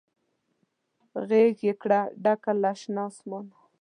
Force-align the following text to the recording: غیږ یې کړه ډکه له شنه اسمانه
غیږ 1.27 1.57
یې 1.67 1.73
کړه 1.81 1.99
ډکه 2.23 2.51
له 2.61 2.71
شنه 2.79 3.03
اسمانه 3.09 3.55